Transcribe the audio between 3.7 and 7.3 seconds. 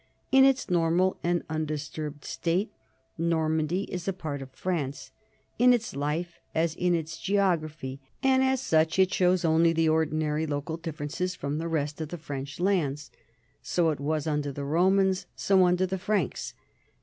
is a part of France, in its life as in its